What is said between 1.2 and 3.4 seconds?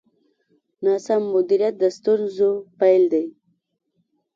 مدیریت د ستونزو پیل دی.